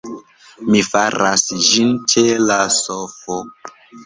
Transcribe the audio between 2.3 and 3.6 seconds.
la sofo